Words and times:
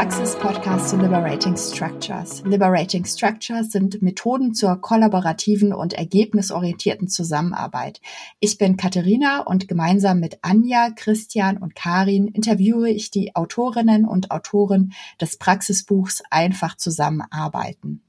Praxis-Podcast 0.00 0.88
zu 0.88 0.96
Liberating 0.96 1.56
Structures. 1.56 2.42
Liberating 2.46 3.04
Structures 3.04 3.70
sind 3.70 4.00
Methoden 4.00 4.54
zur 4.54 4.80
kollaborativen 4.80 5.74
und 5.74 5.92
ergebnisorientierten 5.92 7.08
Zusammenarbeit. 7.08 8.00
Ich 8.38 8.56
bin 8.56 8.76
Katharina 8.76 9.40
und 9.40 9.68
gemeinsam 9.68 10.20
mit 10.20 10.38
Anja, 10.42 10.90
Christian 10.96 11.58
und 11.58 11.74
Karin 11.74 12.28
interviewe 12.28 12.88
ich 12.88 13.10
die 13.10 13.36
Autorinnen 13.36 14.06
und 14.06 14.30
Autoren 14.30 14.92
des 15.20 15.36
Praxisbuchs 15.36 16.22
Einfach 16.30 16.76
zusammenarbeiten. 16.76 18.00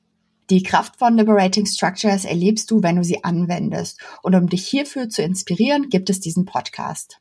Die 0.52 0.64
Kraft 0.64 0.98
von 0.98 1.16
Liberating 1.16 1.66
Structures 1.66 2.26
erlebst 2.26 2.70
du, 2.72 2.84
wenn 2.84 2.98
du 2.98 3.06
sie 3.06 3.24
anwendest. 3.24 4.02
Und 4.22 4.36
um 4.36 4.50
dich 4.50 4.68
hierfür 4.68 5.08
zu 5.08 5.24
inspirieren, 5.24 5.88
gibt 5.90 6.10
es 6.10 6.20
diesen 6.20 6.44
Podcast. 6.44 7.21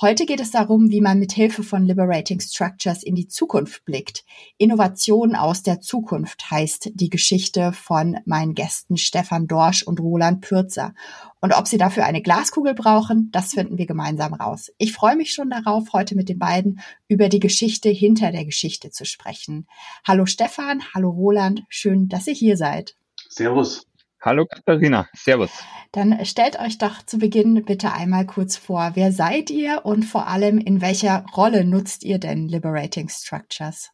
Heute 0.00 0.26
geht 0.26 0.40
es 0.40 0.50
darum, 0.50 0.90
wie 0.90 1.00
man 1.00 1.20
mit 1.20 1.30
Hilfe 1.30 1.62
von 1.62 1.86
Liberating 1.86 2.40
Structures 2.40 3.04
in 3.04 3.14
die 3.14 3.28
Zukunft 3.28 3.84
blickt. 3.84 4.24
Innovation 4.58 5.36
aus 5.36 5.62
der 5.62 5.80
Zukunft 5.80 6.50
heißt 6.50 6.90
die 6.94 7.10
Geschichte 7.10 7.72
von 7.72 8.18
meinen 8.24 8.54
Gästen 8.54 8.96
Stefan 8.96 9.46
Dorsch 9.46 9.84
und 9.84 10.00
Roland 10.00 10.40
Pürzer. 10.40 10.94
Und 11.40 11.52
ob 11.52 11.68
sie 11.68 11.78
dafür 11.78 12.06
eine 12.06 12.22
Glaskugel 12.22 12.74
brauchen, 12.74 13.30
das 13.30 13.52
finden 13.52 13.78
wir 13.78 13.86
gemeinsam 13.86 14.34
raus. 14.34 14.72
Ich 14.78 14.92
freue 14.92 15.14
mich 15.14 15.32
schon 15.32 15.50
darauf, 15.50 15.92
heute 15.92 16.16
mit 16.16 16.28
den 16.28 16.40
beiden 16.40 16.80
über 17.06 17.28
die 17.28 17.40
Geschichte 17.40 17.88
hinter 17.88 18.32
der 18.32 18.44
Geschichte 18.44 18.90
zu 18.90 19.04
sprechen. 19.04 19.68
Hallo 20.04 20.26
Stefan, 20.26 20.82
hallo 20.92 21.10
Roland, 21.10 21.62
schön, 21.68 22.08
dass 22.08 22.26
ihr 22.26 22.34
hier 22.34 22.56
seid. 22.56 22.96
Servus. 23.28 23.86
Hallo 24.24 24.46
Katharina, 24.46 25.06
Servus. 25.12 25.50
Dann 25.92 26.24
stellt 26.24 26.58
euch 26.58 26.78
doch 26.78 27.02
zu 27.02 27.18
Beginn 27.18 27.62
bitte 27.66 27.92
einmal 27.92 28.24
kurz 28.24 28.56
vor, 28.56 28.92
wer 28.94 29.12
seid 29.12 29.50
ihr 29.50 29.82
und 29.84 30.04
vor 30.04 30.28
allem 30.28 30.56
in 30.56 30.80
welcher 30.80 31.26
Rolle 31.36 31.66
nutzt 31.66 32.04
ihr 32.04 32.18
denn 32.18 32.48
Liberating 32.48 33.10
Structures? 33.10 33.90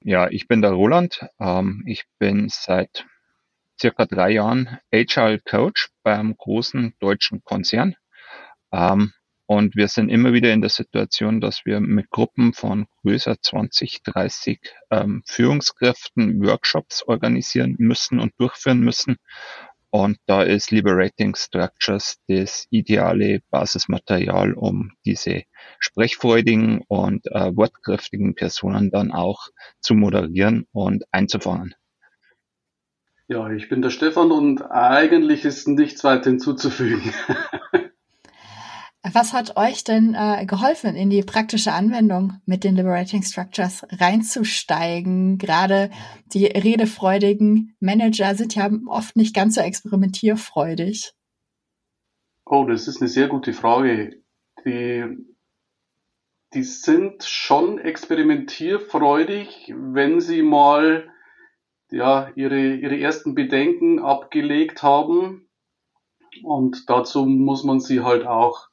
Ja, 0.00 0.28
ich 0.28 0.48
bin 0.48 0.62
der 0.62 0.72
Roland. 0.72 1.24
Ähm, 1.38 1.84
ich 1.86 2.02
bin 2.18 2.48
seit 2.48 3.06
circa 3.80 4.04
drei 4.06 4.30
Jahren 4.30 4.78
Agile 4.92 5.38
Coach 5.38 5.90
beim 6.02 6.34
großen 6.36 6.94
deutschen 6.98 7.44
Konzern. 7.44 7.94
Ähm, 8.72 9.12
und 9.46 9.76
wir 9.76 9.88
sind 9.88 10.08
immer 10.08 10.32
wieder 10.32 10.52
in 10.52 10.60
der 10.60 10.70
Situation, 10.70 11.40
dass 11.40 11.64
wir 11.64 11.80
mit 11.80 12.10
Gruppen 12.10 12.52
von 12.52 12.86
größer 13.02 13.36
20, 13.40 14.02
30 14.02 14.60
ähm, 14.90 15.22
Führungskräften 15.26 16.44
Workshops 16.44 17.02
organisieren 17.02 17.74
müssen 17.78 18.20
und 18.20 18.32
durchführen 18.38 18.80
müssen. 18.80 19.16
Und 19.90 20.16
da 20.24 20.42
ist 20.42 20.70
Liberating 20.70 21.34
Structures 21.36 22.16
das 22.26 22.66
ideale 22.70 23.40
Basismaterial, 23.50 24.54
um 24.54 24.92
diese 25.04 25.42
sprechfreudigen 25.80 26.80
und 26.88 27.26
äh, 27.26 27.54
wortkräftigen 27.54 28.34
Personen 28.34 28.90
dann 28.90 29.12
auch 29.12 29.48
zu 29.80 29.94
moderieren 29.94 30.66
und 30.72 31.04
einzufangen. 31.10 31.74
Ja, 33.28 33.50
ich 33.50 33.68
bin 33.68 33.82
der 33.82 33.90
Stefan 33.90 34.30
und 34.30 34.62
eigentlich 34.62 35.44
ist 35.44 35.68
nichts 35.68 36.04
weiter 36.04 36.30
hinzuzufügen. 36.30 37.12
Was 39.04 39.32
hat 39.32 39.56
euch 39.56 39.82
denn 39.82 40.14
äh, 40.14 40.46
geholfen, 40.46 40.94
in 40.94 41.10
die 41.10 41.22
praktische 41.22 41.72
Anwendung 41.72 42.34
mit 42.46 42.62
den 42.62 42.76
Liberating 42.76 43.24
Structures 43.24 43.84
reinzusteigen? 43.90 45.38
Gerade 45.38 45.90
die 46.26 46.46
redefreudigen 46.46 47.74
Manager 47.80 48.36
sind 48.36 48.54
ja 48.54 48.70
oft 48.86 49.16
nicht 49.16 49.34
ganz 49.34 49.56
so 49.56 49.60
experimentierfreudig. 49.60 51.14
Oh, 52.46 52.64
das 52.64 52.86
ist 52.86 53.00
eine 53.00 53.08
sehr 53.08 53.26
gute 53.26 53.52
Frage. 53.52 54.22
Die, 54.64 55.04
die 56.54 56.62
sind 56.62 57.24
schon 57.24 57.78
experimentierfreudig, 57.78 59.74
wenn 59.76 60.20
sie 60.20 60.42
mal 60.42 61.10
ja, 61.90 62.30
ihre, 62.36 62.74
ihre 62.74 63.00
ersten 63.00 63.34
Bedenken 63.34 63.98
abgelegt 63.98 64.84
haben. 64.84 65.48
Und 66.44 66.88
dazu 66.88 67.26
muss 67.26 67.64
man 67.64 67.80
sie 67.80 68.00
halt 68.00 68.26
auch 68.26 68.71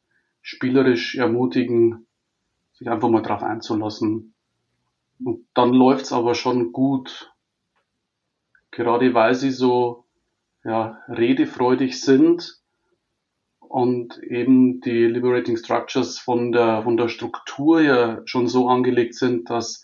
spielerisch 0.50 1.16
ermutigen, 1.16 2.08
sich 2.74 2.90
einfach 2.90 3.10
mal 3.10 3.22
drauf 3.22 3.44
einzulassen. 3.44 4.34
Und 5.24 5.46
dann 5.54 5.74
läuft's 5.74 6.12
aber 6.12 6.34
schon 6.34 6.72
gut. 6.72 7.32
Gerade 8.72 9.14
weil 9.14 9.36
sie 9.36 9.52
so 9.52 10.06
ja, 10.64 10.98
redefreudig 11.08 12.02
sind 12.02 12.60
und 13.60 14.18
eben 14.24 14.82
die 14.82 15.06
Liberating 15.06 15.56
Structures 15.56 16.18
von 16.18 16.52
der, 16.52 16.82
von 16.82 16.98
der 16.98 17.10
Struktur 17.10 17.82
her 17.82 18.24
schon 18.26 18.48
so 18.48 18.70
angelegt 18.70 19.14
sind, 19.14 19.52
dass, 19.52 19.84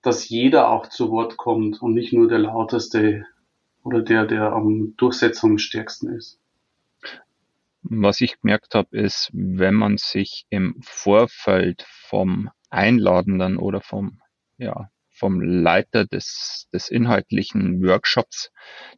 dass 0.00 0.28
jeder 0.28 0.70
auch 0.70 0.88
zu 0.88 1.10
Wort 1.10 1.36
kommt 1.36 1.82
und 1.82 1.94
nicht 1.94 2.12
nur 2.12 2.28
der 2.28 2.38
lauteste 2.38 3.26
oder 3.82 4.00
der, 4.00 4.26
der 4.26 4.52
am 4.52 4.94
durchsetzungsstärksten 4.96 6.14
ist. 6.14 6.38
Was 7.84 8.22
ich 8.22 8.40
gemerkt 8.40 8.74
habe, 8.74 8.96
ist, 8.96 9.30
wenn 9.34 9.74
man 9.74 9.98
sich 9.98 10.46
im 10.48 10.76
Vorfeld 10.82 11.84
vom 11.86 12.50
Einladenden 12.70 13.58
oder 13.58 13.82
vom, 13.82 14.20
ja, 14.56 14.88
vom 15.10 15.40
Leiter 15.40 16.06
des, 16.06 16.66
des 16.72 16.88
inhaltlichen 16.88 17.82
Workshops 17.82 18.50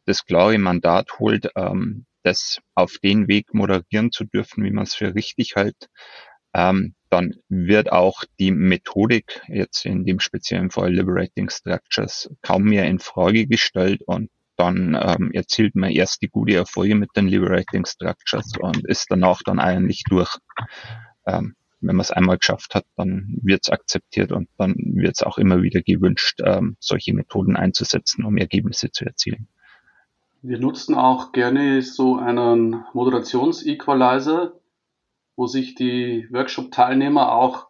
das 0.05 0.25
klare 0.25 0.57
Mandat 0.57 1.19
holt, 1.19 1.51
ähm, 1.55 2.05
das 2.23 2.59
auf 2.75 2.97
den 3.03 3.27
Weg 3.27 3.53
moderieren 3.53 4.11
zu 4.11 4.23
dürfen, 4.23 4.63
wie 4.63 4.71
man 4.71 4.85
es 4.85 4.95
für 4.95 5.13
richtig 5.13 5.55
hält, 5.55 5.89
ähm, 6.53 6.95
dann 7.09 7.35
wird 7.49 7.91
auch 7.91 8.23
die 8.39 8.51
Methodik 8.51 9.41
jetzt 9.47 9.85
in 9.85 10.05
dem 10.05 10.19
speziellen 10.19 10.71
Fall 10.71 10.93
Liberating 10.93 11.49
Structures 11.49 12.29
kaum 12.41 12.63
mehr 12.63 12.85
in 12.85 12.99
Frage 12.99 13.47
gestellt 13.47 14.01
und 14.05 14.29
dann 14.57 14.97
ähm, 14.99 15.31
erzielt 15.31 15.75
man 15.75 15.91
erst 15.91 16.21
die 16.21 16.29
gute 16.29 16.55
Erfolge 16.55 16.95
mit 16.95 17.09
den 17.15 17.27
Liberating 17.27 17.85
Structures 17.85 18.51
und 18.59 18.85
ist 18.87 19.07
danach 19.09 19.41
dann 19.45 19.59
eigentlich 19.59 20.03
durch. 20.09 20.35
Ähm, 21.25 21.55
wenn 21.79 21.95
man 21.95 22.03
es 22.03 22.11
einmal 22.11 22.39
geschafft 22.39 22.73
hat, 22.73 22.85
dann 22.95 23.37
wird 23.43 23.61
es 23.63 23.69
akzeptiert 23.69 24.31
und 24.31 24.49
dann 24.57 24.75
wird 24.75 25.13
es 25.15 25.23
auch 25.23 25.37
immer 25.37 25.61
wieder 25.61 25.81
gewünscht, 25.81 26.41
ähm, 26.43 26.75
solche 26.79 27.13
Methoden 27.13 27.55
einzusetzen, 27.55 28.25
um 28.25 28.37
Ergebnisse 28.37 28.91
zu 28.91 29.05
erzielen. 29.05 29.47
Wir 30.41 30.59
nutzen 30.59 30.95
auch 30.95 31.31
gerne 31.33 31.81
so 31.81 32.17
einen 32.17 32.83
Moderations-Equalizer, 32.93 34.53
wo 35.35 35.45
sich 35.45 35.75
die 35.75 36.27
Workshop-Teilnehmer 36.31 37.31
auch 37.31 37.66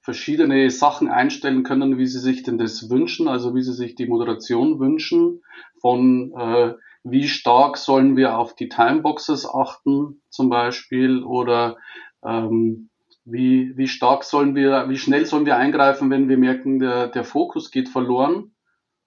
verschiedene 0.00 0.70
Sachen 0.70 1.08
einstellen 1.08 1.62
können, 1.62 1.98
wie 1.98 2.06
sie 2.06 2.20
sich 2.20 2.42
denn 2.42 2.58
das 2.58 2.88
wünschen, 2.88 3.28
also 3.28 3.54
wie 3.54 3.62
sie 3.62 3.74
sich 3.74 3.94
die 3.94 4.06
Moderation 4.06 4.80
wünschen, 4.80 5.42
von 5.80 6.32
äh, 6.36 6.74
wie 7.02 7.28
stark 7.28 7.76
sollen 7.76 8.16
wir 8.16 8.38
auf 8.38 8.54
die 8.54 8.68
Timeboxes 8.68 9.48
achten 9.48 10.22
zum 10.28 10.50
Beispiel 10.50 11.22
oder 11.22 11.76
ähm, 12.24 12.90
wie, 13.24 13.76
wie 13.76 13.88
stark 13.88 14.24
sollen 14.24 14.54
wir, 14.54 14.88
wie 14.88 14.98
schnell 14.98 15.26
sollen 15.26 15.46
wir 15.46 15.56
eingreifen, 15.56 16.10
wenn 16.10 16.28
wir 16.28 16.38
merken, 16.38 16.78
der, 16.78 17.08
der 17.08 17.24
Fokus 17.24 17.70
geht 17.70 17.88
verloren. 17.88 18.54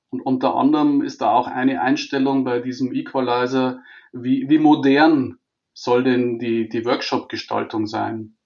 Und 0.10 0.22
unter 0.22 0.56
anderem 0.56 1.02
ist 1.02 1.22
da 1.22 1.32
auch 1.32 1.48
eine 1.48 1.82
Einstellung 1.82 2.44
bei 2.44 2.60
diesem 2.60 2.94
Equalizer, 2.94 3.82
wie, 4.12 4.48
wie 4.48 4.60
modern 4.60 5.40
soll 5.74 6.04
denn 6.04 6.38
die, 6.38 6.70
die 6.70 6.86
Workshop-Gestaltung 6.86 7.88
sein? 7.88 8.38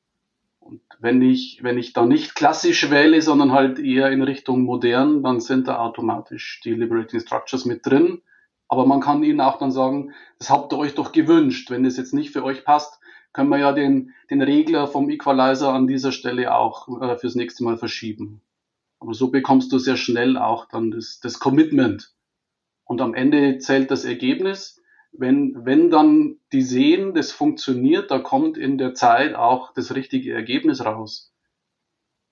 Und 0.68 0.82
wenn 1.00 1.22
ich, 1.22 1.60
wenn 1.64 1.78
ich 1.78 1.94
da 1.94 2.06
nicht 2.06 2.36
klassisch 2.36 2.90
wähle, 2.90 3.22
sondern 3.22 3.54
halt 3.54 3.80
eher 3.80 4.12
in 4.12 4.22
Richtung 4.22 4.64
modern, 4.64 5.24
dann 5.24 5.40
sind 5.40 5.70
da 5.70 5.80
automatisch 5.80 6.60
die 6.66 6.74
Liberating 6.74 7.22
Structures 7.22 7.64
mit 7.64 7.86
drin. 7.86 8.22
Aber 8.68 8.86
man 8.86 9.00
kann 9.00 9.24
ihnen 9.24 9.40
auch 9.40 9.60
dann 9.60 9.72
sagen, 9.72 10.14
das 10.40 10.50
habt 10.50 10.74
ihr 10.74 10.78
euch 10.78 10.94
doch 10.94 11.14
gewünscht. 11.14 11.72
Wenn 11.72 11.86
das 11.86 11.96
jetzt 11.96 12.14
nicht 12.14 12.32
für 12.32 12.44
euch 12.44 12.66
passt, 12.66 13.00
können 13.32 13.48
wir 13.48 13.60
ja 13.60 13.72
den, 13.72 14.14
den 14.30 14.42
Regler 14.42 14.88
vom 14.88 15.10
Equalizer 15.10 15.72
an 15.72 15.88
dieser 15.88 16.12
Stelle 16.12 16.54
auch 16.54 17.02
äh, 17.02 17.16
fürs 17.16 17.36
nächste 17.36 17.64
Mal 17.64 17.78
verschieben. 17.78 18.42
Aber 19.00 19.14
so 19.14 19.32
bekommst 19.32 19.72
du 19.72 19.80
sehr 19.80 19.96
schnell 19.96 20.38
auch 20.38 20.68
dann 20.68 20.92
das, 20.92 21.22
das 21.22 21.40
Commitment. 21.40 22.14
Und 22.84 23.00
am 23.00 23.14
Ende 23.14 23.60
zählt 23.60 23.90
das 23.90 24.04
Ergebnis 24.04 24.82
wenn, 25.18 25.66
wenn 25.66 25.90
dann 25.90 26.38
die 26.52 26.62
sehen, 26.62 27.14
das 27.14 27.32
funktioniert, 27.32 28.12
da 28.12 28.20
kommt 28.20 28.58
in 28.58 28.78
der 28.78 28.94
Zeit 28.94 29.36
auch 29.36 29.74
das 29.74 29.96
richtige 29.96 30.34
Ergebnis 30.34 30.86
raus, 30.86 31.34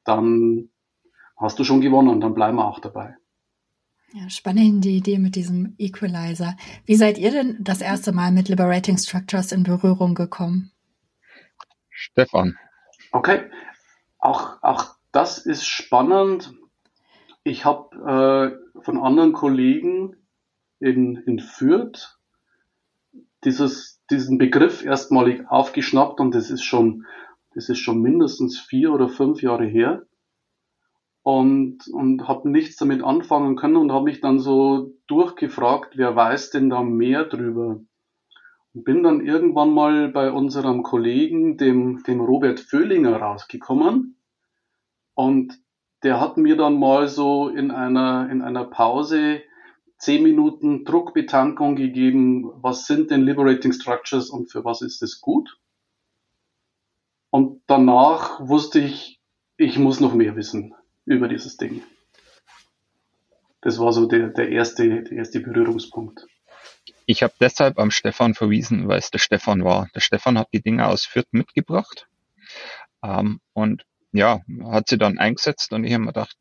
dann 0.04 0.70
hast 1.38 1.60
du 1.60 1.64
schon 1.64 1.82
gewonnen, 1.82 2.22
dann 2.22 2.34
bleiben 2.34 2.58
wir 2.58 2.68
auch 2.68 2.80
dabei. 2.80 3.16
Ja, 4.14 4.30
spannende 4.30 4.88
Idee 4.88 5.20
mit 5.20 5.36
diesem 5.36 5.76
Equalizer. 5.78 6.56
Wie 6.86 6.96
seid 6.96 7.18
ihr 7.18 7.32
denn 7.32 7.58
das 7.60 7.82
erste 7.82 8.14
Mal 8.14 8.32
mit 8.32 8.48
Liberating 8.48 8.98
Structures 8.98 9.52
in 9.52 9.64
Berührung 9.64 10.16
gekommen? 10.16 10.72
Stefan. 11.90 12.58
Okay, 13.12 13.50
auch, 14.20 14.62
auch 14.62 14.96
das 15.12 15.38
ist 15.38 15.66
spannend. 15.66 16.54
Ich 17.44 17.66
habe 17.66 18.60
äh, 18.76 18.82
von 18.82 18.98
anderen 18.98 19.34
Kollegen 19.34 20.16
in, 20.80 21.18
in 21.18 21.40
Fürth 21.40 22.18
dieses, 23.46 24.02
diesen 24.10 24.38
Begriff 24.38 24.84
erstmalig 24.84 25.50
aufgeschnappt 25.50 26.20
und 26.20 26.34
das 26.34 26.50
ist 26.50 26.64
schon, 26.64 27.06
das 27.54 27.70
ist 27.70 27.80
schon 27.80 28.02
mindestens 28.02 28.60
vier 28.60 28.92
oder 28.92 29.08
fünf 29.08 29.42
Jahre 29.42 29.66
her 29.66 30.06
und, 31.24 31.88
und 31.88 32.28
habe 32.28 32.50
nichts 32.50 32.76
damit 32.78 33.04
anfangen 33.04 33.56
können 33.56 33.78
und 33.78 33.92
habe 33.92 34.06
mich 34.06 34.22
dann 34.22 34.40
so 34.40 34.94
durchgefragt, 35.08 35.98
wer 35.98 36.16
weiß 36.16 36.52
denn 36.52 36.70
da 36.70 36.82
mehr 36.84 37.26
drüber? 37.26 37.80
Und 38.74 38.84
bin 38.84 39.04
dann 39.04 39.26
irgendwann 39.26 39.72
mal 39.72 40.10
bei 40.10 40.32
unserem 40.32 40.84
Kollegen, 40.84 41.58
dem, 41.58 42.04
dem 42.04 42.20
Robert 42.20 42.60
Föhlinger, 42.60 43.18
rausgekommen 43.18 44.18
und 45.14 45.58
der 46.04 46.20
hat 46.20 46.38
mir 46.38 46.58
dann 46.58 46.78
mal 46.78 47.08
so 47.08 47.48
in 47.48 47.72
einer, 47.72 48.30
in 48.30 48.42
einer 48.42 48.66
Pause 48.66 49.42
zehn 49.98 50.24
Minuten 50.24 50.86
Druckbetankung 50.86 51.76
gegeben, 51.76 52.52
was 52.62 52.86
sind 52.86 53.12
denn 53.12 53.22
Liberating 53.22 53.74
Structures 53.74 54.30
und 54.30 54.52
für 54.52 54.66
was 54.66 54.82
ist 54.82 55.02
es 55.02 55.22
gut? 55.22 55.58
Und 57.30 57.62
danach 57.68 58.40
wusste 58.40 58.80
ich, 58.80 59.20
ich 59.58 59.78
muss 59.78 60.00
noch 60.00 60.14
mehr 60.14 60.36
wissen 60.36 60.74
über 61.06 61.28
dieses 61.28 61.58
Ding. 61.58 61.84
Das 63.62 63.80
war 63.80 63.92
so 63.94 64.06
der, 64.06 64.30
der, 64.30 64.50
erste, 64.50 65.04
der 65.04 65.12
erste 65.12 65.40
Berührungspunkt. 65.40 66.28
Ich 67.08 67.24
habe 67.24 67.34
deshalb 67.40 67.80
am 67.80 67.92
Stefan 67.92 68.36
verwiesen, 68.36 68.88
weil 68.88 69.00
es 69.00 69.12
der 69.12 69.20
Stefan 69.20 69.64
war. 69.64 69.90
Der 69.96 70.02
Stefan 70.02 70.38
hat 70.38 70.50
die 70.54 70.62
Dinge 70.62 70.88
aus 70.88 71.06
Fürth 71.06 71.28
mitgebracht 71.32 72.08
ähm, 73.04 73.40
und 73.54 73.86
ja, 74.12 74.42
hat 74.66 74.88
sie 74.88 74.98
dann 74.98 75.18
eingesetzt 75.18 75.74
und 75.74 75.84
ich 75.84 75.94
habe 75.94 76.04
mir 76.04 76.14
gedacht, 76.14 76.38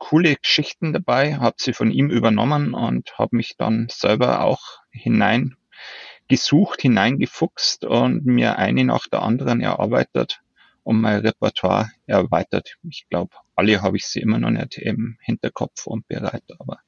coole 0.00 0.34
Geschichten 0.34 0.92
dabei, 0.92 1.36
habe 1.36 1.56
sie 1.58 1.72
von 1.72 1.92
ihm 1.92 2.10
übernommen 2.10 2.74
und 2.74 3.16
habe 3.16 3.36
mich 3.36 3.56
dann 3.56 3.86
selber 3.88 4.42
auch 4.42 4.80
hineingesucht, 4.90 6.80
hineingefuchst 6.82 7.84
und 7.84 8.26
mir 8.26 8.58
eine 8.58 8.84
nach 8.84 9.06
der 9.06 9.22
anderen 9.22 9.60
erarbeitet 9.60 10.42
und 10.82 11.00
mein 11.00 11.20
Repertoire 11.20 11.90
erweitert. 12.06 12.78
Ich 12.88 13.06
glaube, 13.08 13.36
alle 13.54 13.82
habe 13.82 13.98
ich 13.98 14.06
sie 14.06 14.20
immer 14.20 14.38
noch 14.38 14.50
nicht 14.50 14.78
im 14.78 15.18
Hinterkopf 15.20 15.86
und 15.86 16.08
bereit, 16.08 16.44
aber 16.58 16.80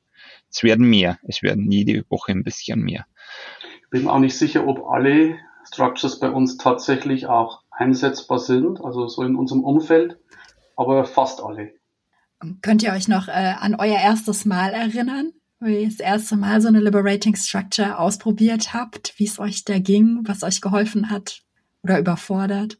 es 0.50 0.62
werden 0.62 0.88
mehr. 0.88 1.18
Es 1.22 1.42
werden 1.42 1.70
jede 1.70 2.04
Woche 2.10 2.32
ein 2.32 2.42
bisschen 2.42 2.80
mehr. 2.80 3.06
Ich 3.82 3.90
bin 3.90 4.08
auch 4.08 4.18
nicht 4.18 4.36
sicher, 4.36 4.66
ob 4.66 4.86
alle 4.86 5.38
Structures 5.66 6.18
bei 6.18 6.30
uns 6.30 6.56
tatsächlich 6.56 7.26
auch 7.26 7.62
einsetzbar 7.70 8.38
sind, 8.38 8.80
also 8.82 9.06
so 9.06 9.22
in 9.22 9.36
unserem 9.36 9.64
Umfeld, 9.64 10.18
aber 10.76 11.04
fast 11.04 11.42
alle. 11.42 11.74
Könnt 12.62 12.82
ihr 12.82 12.92
euch 12.92 13.08
noch 13.08 13.28
äh, 13.28 13.54
an 13.58 13.74
euer 13.74 13.98
erstes 13.98 14.44
Mal 14.44 14.70
erinnern? 14.72 15.32
Wie 15.60 15.82
ihr 15.82 15.88
das 15.88 16.00
erste 16.00 16.36
Mal 16.36 16.60
so 16.60 16.68
eine 16.68 16.80
Liberating 16.80 17.36
Structure 17.36 17.98
ausprobiert 17.98 18.74
habt, 18.74 19.14
wie 19.18 19.26
es 19.26 19.38
euch 19.38 19.64
da 19.64 19.78
ging, 19.78 20.20
was 20.24 20.42
euch 20.42 20.60
geholfen 20.60 21.10
hat 21.10 21.42
oder 21.82 21.98
überfordert? 21.98 22.78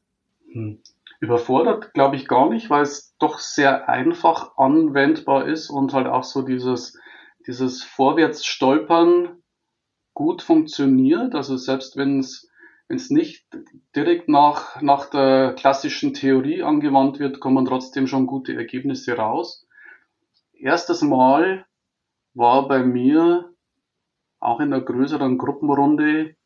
Hm. 0.52 0.80
Überfordert 1.20 1.94
glaube 1.94 2.16
ich 2.16 2.26
gar 2.26 2.50
nicht, 2.50 2.68
weil 2.68 2.82
es 2.82 3.14
doch 3.20 3.38
sehr 3.38 3.88
einfach 3.88 4.56
anwendbar 4.56 5.46
ist 5.46 5.70
und 5.70 5.92
halt 5.92 6.08
auch 6.08 6.24
so 6.24 6.42
dieses, 6.42 6.98
dieses 7.46 7.84
Vorwärtsstolpern 7.84 9.40
gut 10.14 10.42
funktioniert. 10.42 11.36
Also 11.36 11.56
selbst 11.56 11.96
wenn 11.96 12.18
es 12.18 12.48
wenn 12.92 12.98
es 12.98 13.08
nicht 13.08 13.46
direkt 13.96 14.28
nach, 14.28 14.82
nach 14.82 15.08
der 15.08 15.54
klassischen 15.54 16.12
Theorie 16.12 16.62
angewandt 16.62 17.20
wird, 17.20 17.40
kommen 17.40 17.64
trotzdem 17.64 18.06
schon 18.06 18.26
gute 18.26 18.54
Ergebnisse 18.54 19.16
raus. 19.16 19.66
Erstes 20.52 21.00
Mal 21.00 21.64
war 22.34 22.68
bei 22.68 22.84
mir 22.84 23.48
auch 24.40 24.60
in 24.60 24.74
einer 24.74 24.84
größeren 24.84 25.38
Gruppenrunde, 25.38 26.36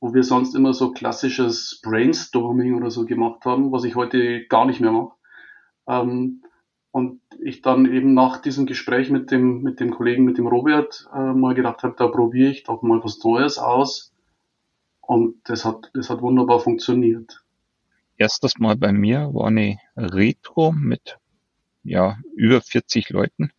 wo 0.00 0.12
wir 0.12 0.24
sonst 0.24 0.56
immer 0.56 0.74
so 0.74 0.90
klassisches 0.90 1.80
Brainstorming 1.84 2.74
oder 2.74 2.90
so 2.90 3.06
gemacht 3.06 3.44
haben, 3.44 3.70
was 3.70 3.84
ich 3.84 3.94
heute 3.94 4.44
gar 4.48 4.66
nicht 4.66 4.80
mehr 4.80 4.90
mache. 4.90 5.14
Ähm, 5.86 6.42
und 6.90 7.20
ich 7.40 7.62
dann 7.62 7.86
eben 7.86 8.12
nach 8.12 8.42
diesem 8.42 8.66
Gespräch 8.66 9.08
mit 9.08 9.30
dem, 9.30 9.62
mit 9.62 9.78
dem 9.78 9.92
Kollegen, 9.92 10.24
mit 10.24 10.36
dem 10.36 10.48
Robert, 10.48 11.08
äh, 11.14 11.32
mal 11.32 11.54
gedacht 11.54 11.84
habe, 11.84 11.94
da 11.96 12.08
probiere 12.08 12.50
ich 12.50 12.64
doch 12.64 12.82
mal 12.82 13.04
was 13.04 13.22
Neues 13.22 13.58
aus 13.58 14.11
und 15.02 15.36
das 15.44 15.64
hat, 15.64 15.90
das 15.94 16.10
hat 16.10 16.22
wunderbar 16.22 16.60
funktioniert. 16.60 17.44
Erstes 18.16 18.58
Mal 18.58 18.76
bei 18.76 18.92
mir 18.92 19.34
war 19.34 19.48
eine 19.48 19.78
Retro 19.96 20.72
mit 20.72 21.18
ja, 21.82 22.18
über 22.36 22.60
40 22.60 23.10
Leuten 23.10 23.52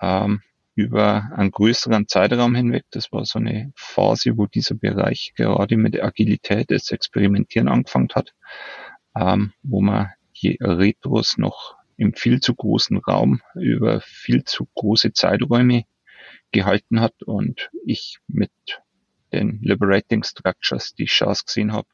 ähm, 0.00 0.42
über 0.74 1.30
einen 1.34 1.50
größeren 1.50 2.08
Zeitraum 2.08 2.54
hinweg. 2.54 2.84
Das 2.90 3.12
war 3.12 3.24
so 3.24 3.38
eine 3.38 3.72
Phase, 3.74 4.36
wo 4.36 4.46
dieser 4.46 4.74
Bereich 4.74 5.32
gerade 5.36 5.76
mit 5.76 6.02
Agilität, 6.02 6.70
das 6.70 6.90
Experimentieren 6.90 7.68
angefangen 7.68 8.10
hat, 8.14 8.34
ähm, 9.16 9.52
wo 9.62 9.80
man 9.80 10.10
die 10.42 10.56
Retros 10.60 11.36
noch 11.38 11.76
im 11.96 12.14
viel 12.14 12.40
zu 12.40 12.54
großen 12.54 12.96
Raum 12.98 13.42
über 13.54 14.00
viel 14.00 14.44
zu 14.44 14.66
große 14.74 15.12
Zeiträume 15.12 15.84
gehalten 16.50 17.00
hat 17.00 17.22
und 17.22 17.70
ich 17.84 18.18
mit 18.26 18.50
den 19.32 19.60
Liberating 19.62 20.22
Structures, 20.24 20.94
die 20.94 21.04
ich 21.04 21.10
Chance 21.10 21.44
gesehen 21.46 21.72
habe, 21.72 21.88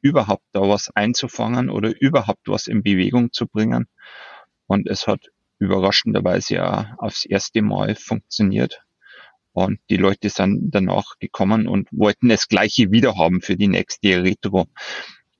überhaupt 0.00 0.44
da 0.52 0.60
was 0.60 0.90
einzufangen 0.94 1.70
oder 1.70 1.92
überhaupt 2.00 2.48
was 2.48 2.66
in 2.66 2.82
Bewegung 2.82 3.32
zu 3.32 3.46
bringen. 3.46 3.86
Und 4.66 4.88
es 4.88 5.06
hat 5.06 5.30
überraschenderweise 5.58 6.54
ja 6.54 6.94
aufs 6.98 7.24
erste 7.24 7.62
Mal 7.62 7.94
funktioniert. 7.94 8.82
Und 9.52 9.80
die 9.90 9.96
Leute 9.96 10.28
sind 10.30 10.70
danach 10.74 11.18
gekommen 11.18 11.68
und 11.68 11.88
wollten 11.92 12.28
das 12.30 12.48
Gleiche 12.48 12.90
wieder 12.90 13.16
haben 13.16 13.42
für 13.42 13.56
die 13.56 13.68
nächste 13.68 14.22
Retro. 14.22 14.66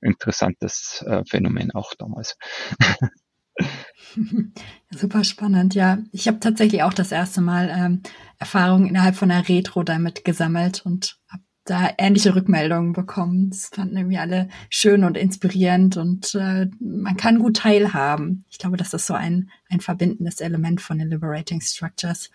Interessantes 0.01 1.03
äh, 1.07 1.23
Phänomen 1.25 1.71
auch 1.71 1.93
damals. 1.95 2.37
Super 4.91 5.23
spannend, 5.23 5.75
ja. 5.75 5.99
Ich 6.11 6.27
habe 6.27 6.39
tatsächlich 6.39 6.83
auch 6.83 6.93
das 6.93 7.11
erste 7.11 7.41
Mal 7.41 7.71
ähm, 7.75 8.01
Erfahrungen 8.39 8.87
innerhalb 8.87 9.15
von 9.15 9.29
der 9.29 9.47
Retro 9.47 9.83
damit 9.83 10.25
gesammelt 10.25 10.85
und 10.85 11.17
habe 11.29 11.43
da 11.65 11.89
ähnliche 11.97 12.35
Rückmeldungen 12.35 12.93
bekommen. 12.93 13.49
Das 13.49 13.69
fanden 13.73 13.97
irgendwie 13.97 14.17
alle 14.17 14.49
schön 14.69 15.03
und 15.03 15.17
inspirierend 15.17 15.97
und 15.97 16.35
äh, 16.35 16.67
man 16.79 17.17
kann 17.17 17.39
gut 17.39 17.57
teilhaben. 17.57 18.45
Ich 18.49 18.57
glaube, 18.57 18.77
das 18.77 18.93
ist 18.93 19.07
so 19.07 19.13
ein, 19.13 19.49
ein 19.69 19.79
verbindendes 19.79 20.41
Element 20.41 20.81
von 20.81 20.97
den 20.97 21.09
Liberating 21.09 21.61
Structures. 21.61 22.31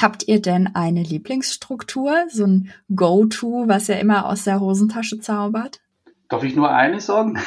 Habt 0.00 0.26
ihr 0.26 0.42
denn 0.42 0.74
eine 0.74 1.04
Lieblingsstruktur, 1.04 2.26
so 2.28 2.46
ein 2.46 2.70
Go-To, 2.94 3.68
was 3.68 3.88
ihr 3.88 3.98
immer 4.00 4.26
aus 4.26 4.42
der 4.44 4.58
Hosentasche 4.58 5.20
zaubert? 5.20 5.80
Darf 6.28 6.42
ich 6.42 6.56
nur 6.56 6.74
eine 6.74 7.00
sagen? 7.00 7.38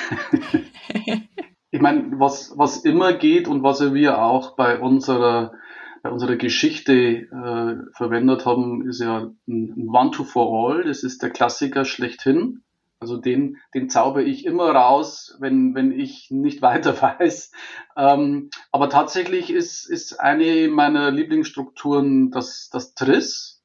ich 1.72 1.82
meine, 1.82 2.20
was, 2.20 2.58
was 2.58 2.78
immer 2.78 3.14
geht 3.14 3.48
und 3.48 3.64
was 3.64 3.94
wir 3.94 4.22
auch 4.22 4.56
bei 4.56 4.80
unserer, 4.80 5.54
bei 6.02 6.10
unserer 6.10 6.38
Geschichte 6.38 6.94
äh, 6.94 7.92
verwendet 7.94 8.46
haben, 8.46 8.88
ist 8.88 9.02
ja 9.02 9.32
ein 9.48 9.90
One-to-for-all. 9.90 10.84
Das 10.84 11.04
ist 11.04 11.22
der 11.22 11.30
Klassiker 11.30 11.84
schlechthin. 11.84 12.64
Also 13.00 13.18
den, 13.18 13.58
den 13.76 13.90
zauber 13.90 14.24
ich 14.24 14.46
immer 14.46 14.72
raus, 14.72 15.36
wenn, 15.40 15.76
wenn 15.76 15.92
ich 15.92 16.32
nicht 16.32 16.62
weiter 16.62 17.00
weiß. 17.00 17.52
Ähm, 17.96 18.50
aber 18.72 18.90
tatsächlich 18.90 19.50
ist, 19.50 19.90
ist 19.90 20.20
eine 20.20 20.70
meiner 20.70 21.12
Lieblingsstrukturen 21.12 22.32
das, 22.32 22.70
das 22.72 22.94
Triss. 22.96 23.62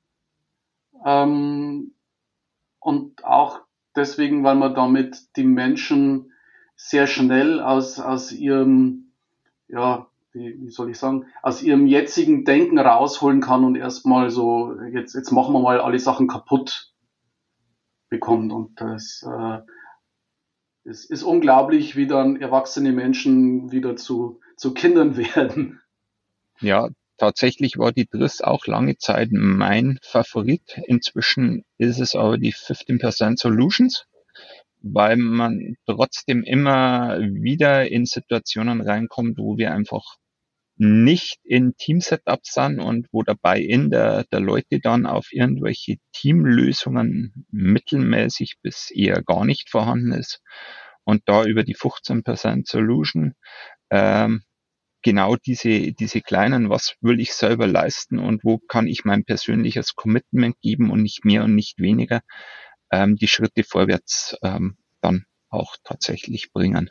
Ähm, 1.05 1.95
und 2.81 3.25
auch 3.25 3.61
deswegen, 3.95 4.43
weil 4.43 4.57
man 4.57 4.75
damit 4.75 5.37
die 5.37 5.45
Menschen 5.45 6.32
sehr 6.89 7.07
schnell 7.07 7.61
aus, 7.61 8.01
aus 8.01 8.33
ihrem, 8.33 9.13
ja, 9.69 10.09
wie, 10.33 10.61
wie 10.61 10.71
soll 10.71 10.91
ich 10.91 10.99
sagen, 10.99 11.27
aus 11.43 11.63
ihrem 11.63 11.87
jetzigen 11.87 12.45
Denken 12.45 12.79
rausholen 12.79 13.41
kann 13.41 13.65
und 13.65 13.77
erstmal 13.77 14.31
so, 14.31 14.75
jetzt, 14.93 15.15
jetzt 15.15 15.31
machen 15.31 15.55
wir 15.55 15.61
mal 15.61 15.81
alle 15.81 15.99
Sachen 15.99 16.27
kaputt 16.27 16.93
bekommt. 18.09 18.53
Und 18.53 18.81
das, 18.81 19.25
äh, 19.27 19.59
es 20.85 21.05
ist 21.05 21.23
unglaublich, 21.23 21.97
wie 21.97 22.09
dann 22.09 22.37
erwachsene 22.37 22.93
Menschen 22.93 23.71
wieder 23.71 23.97
zu, 23.97 24.41
zu 24.57 24.75
Kindern 24.75 25.17
werden. 25.37 25.81
Ja, 26.61 26.89
tatsächlich 27.17 27.79
war 27.79 27.93
die 27.93 28.09
Driss 28.09 28.41
auch 28.41 28.67
lange 28.67 28.99
Zeit 28.99 29.29
mein 29.31 29.99
Favorit. 30.03 30.81
Inzwischen 30.87 31.65
ist 31.79 32.01
es 32.01 32.17
aber 32.17 32.39
die 32.39 32.53
15% 32.53 33.39
Solutions 33.39 34.07
weil 34.83 35.17
man 35.17 35.77
trotzdem 35.87 36.43
immer 36.43 37.19
wieder 37.21 37.91
in 37.91 38.07
Situationen 38.07 38.81
reinkommt, 38.81 39.39
wo 39.39 39.57
wir 39.57 39.73
einfach 39.73 40.17
nicht 40.77 41.39
in 41.45 41.77
Team-Setups 41.77 42.55
sind 42.55 42.81
und 42.81 43.07
wo 43.13 43.23
dabei 43.23 43.61
in 43.61 43.91
der, 43.91 44.25
der 44.33 44.41
Leute 44.41 44.81
dann 44.81 45.07
auf 45.07 45.29
irgendwelche 45.31 45.97
Teamlösungen 46.13 47.47
mittelmäßig 47.51 48.57
bis 48.63 48.91
eher 48.91 49.23
gar 49.23 49.45
nicht 49.45 49.71
vorhanden 49.71 50.13
ist. 50.13 50.41
Und 51.05 51.23
da 51.27 51.45
über 51.45 51.63
die 51.63 51.77
15% 51.77 52.69
Solution 52.69 53.35
ähm, 53.91 54.43
genau 55.03 55.37
diese, 55.37 55.93
diese 55.93 56.21
kleinen, 56.21 56.71
was 56.71 56.97
will 57.01 57.21
ich 57.21 57.35
selber 57.35 57.67
leisten 57.67 58.19
und 58.19 58.45
wo 58.45 58.59
kann 58.59 58.87
ich 58.87 59.05
mein 59.05 59.25
persönliches 59.25 59.95
Commitment 59.95 60.61
geben 60.61 60.91
und 60.91 61.03
nicht 61.03 61.25
mehr 61.25 61.45
und 61.45 61.55
nicht 61.55 61.81
weniger, 61.81 62.23
ähm, 62.93 63.17
die 63.17 63.29
Schritte 63.29 63.65
vorwärts 63.65 64.37
ähm, 64.43 64.77
dann 65.01 65.25
auch 65.49 65.77
tatsächlich 65.83 66.53
bringen. 66.53 66.91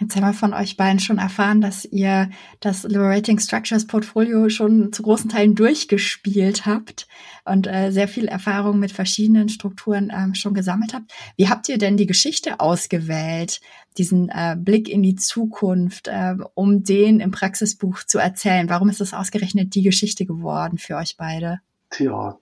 Jetzt 0.00 0.16
haben 0.16 0.24
wir 0.24 0.32
von 0.32 0.54
euch 0.54 0.78
beiden 0.78 0.98
schon 0.98 1.18
erfahren, 1.18 1.60
dass 1.60 1.84
ihr 1.84 2.30
das 2.60 2.84
Liberating 2.84 3.38
Structures 3.38 3.86
Portfolio 3.86 4.48
schon 4.48 4.94
zu 4.94 5.02
großen 5.02 5.28
Teilen 5.28 5.54
durchgespielt 5.54 6.64
habt 6.64 7.06
und 7.44 7.66
äh, 7.66 7.90
sehr 7.90 8.08
viel 8.08 8.26
Erfahrung 8.26 8.78
mit 8.78 8.92
verschiedenen 8.92 9.50
Strukturen 9.50 10.10
ähm, 10.10 10.34
schon 10.34 10.54
gesammelt 10.54 10.94
habt. 10.94 11.12
Wie 11.36 11.50
habt 11.50 11.68
ihr 11.68 11.76
denn 11.76 11.98
die 11.98 12.06
Geschichte 12.06 12.60
ausgewählt, 12.60 13.60
diesen 13.98 14.30
äh, 14.30 14.56
Blick 14.58 14.88
in 14.88 15.02
die 15.02 15.16
Zukunft, 15.16 16.08
äh, 16.08 16.34
um 16.54 16.82
den 16.82 17.20
im 17.20 17.30
Praxisbuch 17.30 18.02
zu 18.04 18.18
erzählen? 18.18 18.70
Warum 18.70 18.88
ist 18.88 19.02
das 19.02 19.12
ausgerechnet 19.12 19.74
die 19.74 19.82
Geschichte 19.82 20.24
geworden 20.24 20.78
für 20.78 20.96
euch 20.96 21.18
beide? 21.18 21.60
Tja, 21.90 22.38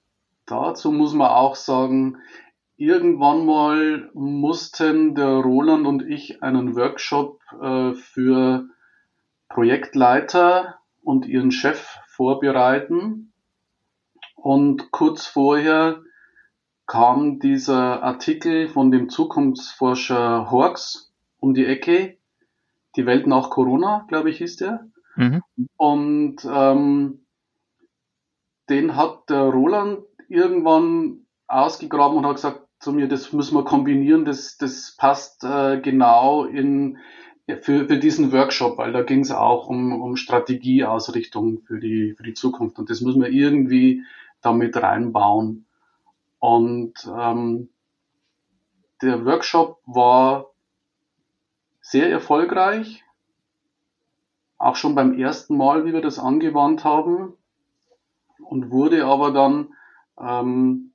dazu 0.47 0.93
muss 0.93 1.13
man 1.13 1.29
auch 1.29 1.57
sagen, 1.57 2.19
irgendwann 2.79 3.45
mal 3.45 4.09
mussten 4.15 5.15
der 5.17 5.27
Roland 5.27 5.87
und 5.87 6.03
ich 6.09 6.43
einen 6.43 6.77
Workshop 6.77 7.41
äh, 7.61 7.93
für 7.95 8.69
Projektleiter 9.49 10.79
und 11.03 11.27
ihren 11.27 11.51
Chef 11.51 11.99
vorbereiten. 12.07 13.33
Und 14.37 14.93
kurz 14.93 15.27
vorher 15.27 16.03
kam 16.87 17.41
dieser 17.41 18.03
Artikel 18.03 18.69
von 18.69 18.93
dem 18.93 19.09
Zukunftsforscher 19.11 20.51
Horks 20.51 21.13
um 21.41 21.55
die 21.55 21.67
Ecke. 21.67 22.17
Die 22.97 23.07
Welt 23.07 23.27
nach 23.27 23.51
Corona, 23.51 24.07
glaube 24.09 24.31
ich, 24.31 24.39
hieß 24.39 24.57
der. 24.57 24.87
Mhm. 25.17 25.43
Und 25.77 26.37
ähm, 26.49 27.27
den 28.69 28.95
hat 28.95 29.29
der 29.31 29.43
Roland 29.43 30.05
irgendwann 30.29 31.27
ausgegraben 31.49 32.19
und 32.19 32.27
hat 32.27 32.37
gesagt, 32.37 32.68
zu 32.79 32.93
mir, 32.93 33.09
das 33.09 33.33
müssen 33.33 33.57
wir 33.57 33.65
kombinieren, 33.65 34.25
das, 34.25 34.57
das 34.57 34.95
passt 34.97 35.45
äh, 35.45 35.81
genau 35.81 36.45
in, 36.45 36.99
für, 37.63 37.87
für 37.87 37.99
diesen 37.99 38.33
Workshop, 38.33 38.79
weil 38.79 38.93
da 38.93 39.03
ging 39.03 39.21
es 39.21 39.31
auch 39.31 39.69
um, 39.69 40.01
um 40.01 40.17
Strategieausrichtung 40.17 41.63
für 41.63 41.81
die, 41.81 42.15
für 42.17 42.23
die 42.23 42.35
Zukunft 42.35 42.79
und 42.79 42.91
das 42.91 43.01
müssen 43.01 43.23
wir 43.23 43.31
irgendwie 43.31 44.05
damit 44.43 44.77
reinbauen. 44.77 45.67
Und 46.39 46.95
ähm, 47.19 47.69
der 49.03 49.25
Workshop 49.25 49.81
war 49.87 50.51
sehr 51.81 52.11
erfolgreich, 52.11 53.05
auch 54.59 54.77
schon 54.77 54.95
beim 54.95 55.19
ersten 55.19 55.57
Mal, 55.57 55.85
wie 55.85 55.93
wir 55.93 56.03
das 56.03 56.19
angewandt 56.19 56.85
haben, 56.85 57.33
und 58.41 58.71
wurde 58.71 59.05
aber 59.05 59.33
dann 59.33 59.75
ähm, 60.21 60.88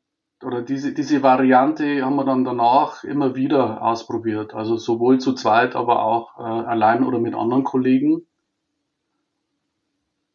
oder 0.43 0.61
diese, 0.61 0.93
diese 0.93 1.23
Variante 1.23 2.03
haben 2.03 2.15
wir 2.15 2.25
dann 2.25 2.43
danach 2.43 3.03
immer 3.03 3.35
wieder 3.35 3.81
ausprobiert. 3.81 4.53
Also 4.53 4.77
sowohl 4.77 5.19
zu 5.19 5.33
zweit, 5.33 5.75
aber 5.75 6.03
auch 6.03 6.37
äh, 6.37 6.41
allein 6.41 7.03
oder 7.03 7.19
mit 7.19 7.35
anderen 7.35 7.63
Kollegen. 7.63 8.25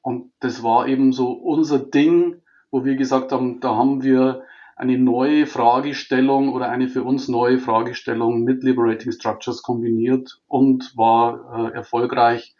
Und 0.02 0.32
das 0.40 0.62
war 0.62 0.88
eben 0.88 1.12
so 1.12 1.32
unser 1.32 1.78
Ding, 1.78 2.40
wo 2.70 2.84
wir 2.84 2.96
gesagt 2.96 3.32
haben, 3.32 3.60
da 3.60 3.76
haben 3.76 4.02
wir 4.02 4.42
eine 4.76 4.96
neue 4.96 5.46
Fragestellung 5.46 6.52
oder 6.52 6.70
eine 6.70 6.88
für 6.88 7.02
uns 7.02 7.28
neue 7.28 7.58
Fragestellung 7.58 8.44
mit 8.44 8.62
Liberating 8.62 9.10
Structures 9.10 9.62
kombiniert 9.62 10.40
und 10.46 10.96
war 10.96 11.70
äh, 11.70 11.74
erfolgreich. 11.74 12.54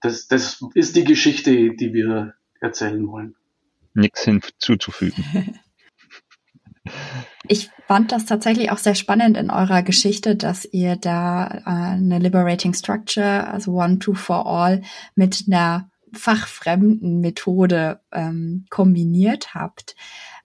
Das, 0.00 0.28
das 0.28 0.64
ist 0.74 0.94
die 0.94 1.04
Geschichte, 1.04 1.74
die 1.74 1.92
wir 1.92 2.34
erzählen 2.60 3.06
wollen. 3.08 3.34
Nichts 3.94 4.24
hinzuzufügen. 4.24 5.60
Ich 7.48 7.70
fand 7.86 8.12
das 8.12 8.26
tatsächlich 8.26 8.70
auch 8.70 8.78
sehr 8.78 8.94
spannend 8.94 9.36
in 9.36 9.50
eurer 9.50 9.82
Geschichte, 9.82 10.36
dass 10.36 10.64
ihr 10.64 10.96
da 10.96 11.46
äh, 11.46 11.60
eine 11.64 12.18
Liberating 12.18 12.74
Structure, 12.74 13.48
also 13.48 13.72
One, 13.72 13.98
Two, 13.98 14.14
For 14.14 14.46
All, 14.46 14.82
mit 15.14 15.44
einer 15.46 15.90
fachfremden 16.12 17.20
Methode 17.20 18.00
ähm, 18.12 18.66
kombiniert 18.70 19.54
habt. 19.54 19.96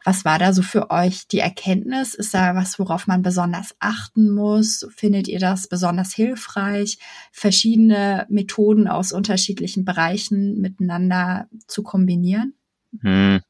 Was 0.04 0.24
war 0.24 0.40
da 0.40 0.54
so 0.54 0.62
für 0.62 0.90
euch 0.90 1.28
die 1.28 1.40
Erkenntnis? 1.40 2.14
Ist 2.14 2.34
da 2.34 2.56
was, 2.56 2.80
worauf 2.80 3.08
man 3.08 3.22
besonders 3.24 3.76
achten 3.80 4.34
muss? 4.34 4.88
Findet 4.96 5.28
ihr 5.28 5.40
das 5.40 5.68
besonders 5.68 6.14
hilfreich, 6.14 6.98
verschiedene 7.34 8.26
Methoden 8.30 8.88
aus 8.88 9.12
unterschiedlichen 9.12 9.84
Bereichen 9.84 10.62
miteinander 10.62 11.48
zu 11.68 11.84
kombinieren? 11.84 12.54
Hm. 13.02 13.42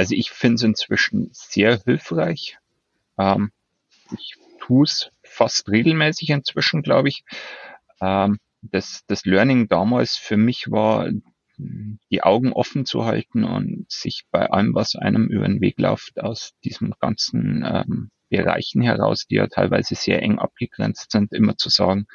Also 0.00 0.14
ich 0.14 0.30
finde 0.30 0.54
es 0.54 0.62
inzwischen 0.62 1.28
sehr 1.32 1.78
hilfreich. 1.84 2.56
Ähm, 3.18 3.52
ich 4.16 4.36
tue 4.58 4.84
es 4.84 5.10
fast 5.22 5.68
regelmäßig 5.68 6.30
inzwischen, 6.30 6.80
glaube 6.80 7.10
ich. 7.10 7.22
Ähm, 8.00 8.38
das, 8.62 9.02
das 9.08 9.26
Learning 9.26 9.68
damals 9.68 10.16
für 10.16 10.38
mich 10.38 10.70
war, 10.70 11.10
die 11.58 12.22
Augen 12.22 12.54
offen 12.54 12.86
zu 12.86 13.04
halten 13.04 13.44
und 13.44 13.90
sich 13.90 14.22
bei 14.30 14.48
allem, 14.48 14.74
was 14.74 14.96
einem 14.96 15.26
über 15.26 15.46
den 15.46 15.60
Weg 15.60 15.78
läuft, 15.78 16.18
aus 16.18 16.54
diesen 16.64 16.94
ganzen 16.98 17.62
ähm, 17.70 18.10
Bereichen 18.30 18.80
heraus, 18.80 19.26
die 19.26 19.34
ja 19.34 19.48
teilweise 19.48 19.96
sehr 19.96 20.22
eng 20.22 20.38
abgegrenzt 20.38 21.10
sind, 21.10 21.34
immer 21.34 21.58
zu 21.58 21.68
sagen, 21.68 22.06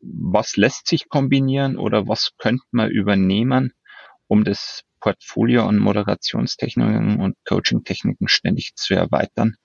was 0.00 0.56
lässt 0.56 0.88
sich 0.88 1.10
kombinieren 1.10 1.76
oder 1.76 2.08
was 2.08 2.30
könnte 2.38 2.64
man 2.70 2.88
übernehmen, 2.88 3.74
um 4.30 4.44
das 4.44 4.84
Portfolio 5.00 5.66
an 5.66 5.78
Moderationstechniken 5.78 7.20
und 7.20 7.36
Coaching-Techniken 7.46 8.28
ständig 8.28 8.76
zu 8.76 8.94
erweitern 8.94 9.56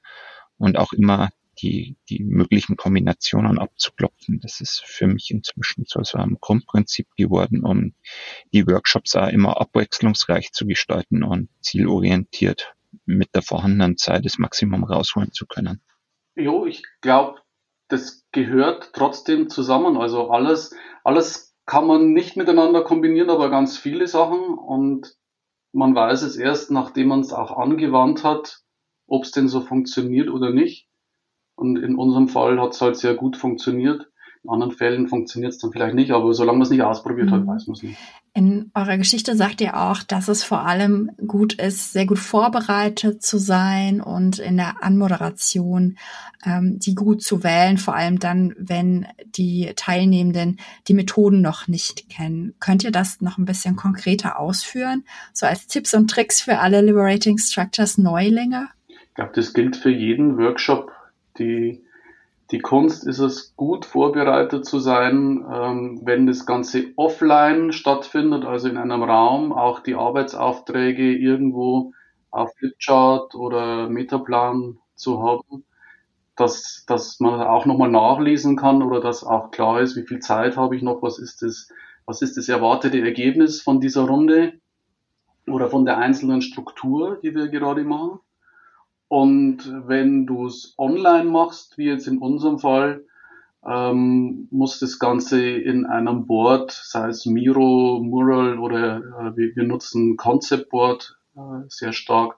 und 0.57 0.77
auch 0.77 0.91
immer 0.91 1.29
die, 1.59 1.97
die 2.09 2.23
möglichen 2.23 2.75
Kombinationen 2.75 3.59
abzuklopfen. 3.59 4.39
Das 4.41 4.61
ist 4.61 4.81
für 4.83 5.05
mich 5.05 5.29
inzwischen 5.29 5.85
zu 5.85 6.03
so 6.03 6.17
einem 6.17 6.37
Grundprinzip 6.41 7.07
geworden, 7.15 7.63
um 7.63 7.93
die 8.53 8.65
Workshops 8.65 9.15
auch 9.15 9.27
immer 9.27 9.61
abwechslungsreich 9.61 10.51
zu 10.51 10.65
gestalten 10.65 11.23
und 11.23 11.49
zielorientiert 11.61 12.73
mit 13.05 13.35
der 13.35 13.43
vorhandenen 13.43 13.97
Zeit 13.97 14.25
das 14.25 14.39
Maximum 14.39 14.83
rausholen 14.83 15.31
zu 15.31 15.45
können. 15.45 15.79
Jo, 16.35 16.65
ich 16.65 16.83
glaube, 17.01 17.39
das 17.87 18.25
gehört 18.31 18.91
trotzdem 18.93 19.47
zusammen. 19.49 19.95
Also 19.97 20.31
alles, 20.31 20.75
alles 21.03 21.54
kann 21.65 21.87
man 21.87 22.13
nicht 22.13 22.37
miteinander 22.37 22.83
kombinieren, 22.83 23.29
aber 23.29 23.49
ganz 23.49 23.77
viele 23.77 24.07
Sachen. 24.07 24.57
Und 24.57 25.15
man 25.73 25.95
weiß 25.95 26.21
es 26.21 26.37
erst, 26.37 26.71
nachdem 26.71 27.09
man 27.09 27.21
es 27.21 27.33
auch 27.33 27.57
angewandt 27.57 28.23
hat, 28.23 28.61
ob 29.07 29.23
es 29.23 29.31
denn 29.31 29.47
so 29.47 29.61
funktioniert 29.61 30.29
oder 30.29 30.51
nicht. 30.51 30.87
Und 31.55 31.77
in 31.77 31.95
unserem 31.95 32.27
Fall 32.27 32.59
hat 32.59 32.73
es 32.73 32.81
halt 32.81 32.97
sehr 32.97 33.15
gut 33.15 33.37
funktioniert. 33.37 34.09
In 34.45 34.51
anderen 34.51 34.73
Fällen 34.73 35.07
funktioniert 35.07 35.53
es 35.53 35.57
dann 35.57 35.71
vielleicht 35.71 35.95
nicht, 35.95 36.11
aber 36.11 36.31
solange 36.33 36.59
man 36.59 36.65
es 36.65 36.69
nicht 36.69 36.83
ausprobiert 36.83 37.31
hat, 37.31 37.41
mhm. 37.41 37.47
weiß 37.47 37.65
man 37.65 37.75
es 37.75 37.81
nicht. 37.83 37.97
In 38.35 38.69
eurer 38.75 38.97
Geschichte 38.97 39.35
sagt 39.35 39.59
ihr 39.61 39.75
auch, 39.79 40.03
dass 40.03 40.27
es 40.27 40.43
vor 40.43 40.67
allem 40.67 41.09
gut 41.25 41.53
ist, 41.53 41.93
sehr 41.93 42.05
gut 42.05 42.19
vorbereitet 42.19 43.23
zu 43.23 43.39
sein 43.39 44.01
und 44.01 44.37
in 44.39 44.57
der 44.57 44.83
Anmoderation 44.83 45.97
ähm, 46.45 46.77
die 46.77 46.93
gut 46.93 47.23
zu 47.23 47.43
wählen, 47.43 47.77
vor 47.77 47.95
allem 47.95 48.19
dann, 48.19 48.53
wenn 48.59 49.07
die 49.25 49.71
Teilnehmenden 49.75 50.59
die 50.87 50.93
Methoden 50.93 51.41
noch 51.41 51.67
nicht 51.67 52.09
kennen. 52.09 52.53
Könnt 52.59 52.83
ihr 52.83 52.91
das 52.91 53.21
noch 53.21 53.39
ein 53.39 53.45
bisschen 53.45 53.77
konkreter 53.77 54.39
ausführen? 54.39 55.05
So 55.33 55.47
als 55.47 55.65
Tipps 55.65 55.93
und 55.95 56.09
Tricks 56.09 56.41
für 56.41 56.59
alle 56.59 56.81
Liberating 56.81 57.39
Structures 57.39 57.97
Neulinge? 57.97 58.67
Ich 58.87 59.15
glaube, 59.15 59.31
das 59.33 59.53
gilt 59.53 59.75
für 59.75 59.91
jeden 59.91 60.37
Workshop. 60.37 60.91
Die 61.39 61.84
die 62.51 62.59
Kunst 62.59 63.07
ist 63.07 63.19
es, 63.19 63.55
gut 63.55 63.85
vorbereitet 63.85 64.65
zu 64.65 64.79
sein, 64.79 65.43
ähm, 65.51 66.01
wenn 66.03 66.27
das 66.27 66.45
Ganze 66.45 66.85
offline 66.95 67.71
stattfindet, 67.71 68.45
also 68.45 68.69
in 68.69 68.77
einem 68.77 69.03
Raum, 69.03 69.51
auch 69.51 69.79
die 69.79 69.95
Arbeitsaufträge 69.95 71.15
irgendwo 71.15 71.93
auf 72.29 72.53
Flipchart 72.57 73.33
oder 73.33 73.89
Metaplan 73.89 74.77
zu 74.95 75.23
haben, 75.23 75.65
dass, 76.35 76.83
dass 76.87 77.19
man 77.19 77.41
auch 77.41 77.65
nochmal 77.65 77.89
nachlesen 77.89 78.57
kann 78.57 78.83
oder 78.83 78.99
dass 78.99 79.23
auch 79.23 79.51
klar 79.51 79.81
ist, 79.81 79.95
wie 79.95 80.05
viel 80.05 80.19
Zeit 80.19 80.57
habe 80.57 80.75
ich 80.75 80.81
noch, 80.81 81.01
was 81.01 81.17
ist 81.17 81.41
das, 81.41 81.69
was 82.05 82.21
ist 82.21 82.37
das 82.37 82.49
erwartete 82.49 82.99
Ergebnis 83.01 83.61
von 83.61 83.79
dieser 83.79 84.03
Runde 84.03 84.53
oder 85.47 85.69
von 85.69 85.85
der 85.85 85.97
einzelnen 85.97 86.41
Struktur, 86.41 87.19
die 87.23 87.33
wir 87.33 87.47
gerade 87.47 87.83
machen. 87.83 88.19
Und 89.15 89.87
wenn 89.87 90.25
du 90.25 90.47
es 90.47 90.73
online 90.77 91.23
machst, 91.23 91.77
wie 91.77 91.85
jetzt 91.85 92.05
in 92.05 92.17
unserem 92.17 92.59
Fall, 92.59 93.05
ähm, 93.65 94.49
muss 94.51 94.79
das 94.79 94.99
Ganze 94.99 95.41
in 95.41 95.85
einem 95.85 96.25
Board, 96.27 96.73
sei 96.73 97.07
es 97.07 97.25
Miro, 97.25 98.01
Mural 98.03 98.59
oder 98.59 98.97
äh, 98.97 99.37
wir, 99.37 99.55
wir, 99.55 99.63
nutzen 99.63 100.17
Concept 100.17 100.69
Board 100.69 101.17
äh, 101.37 101.63
sehr 101.69 101.93
stark, 101.93 102.35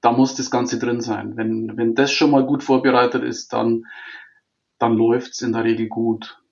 da 0.00 0.10
muss 0.10 0.34
das 0.34 0.50
Ganze 0.50 0.80
drin 0.80 1.00
sein. 1.00 1.36
Wenn, 1.36 1.76
wenn 1.76 1.94
das 1.94 2.10
schon 2.10 2.32
mal 2.32 2.44
gut 2.44 2.64
vorbereitet 2.64 3.22
ist, 3.22 3.52
dann, 3.52 3.84
dann 4.80 4.96
läuft's 4.96 5.42
in 5.42 5.52
der 5.52 5.62
Regel 5.62 5.86
gut. 5.86 6.42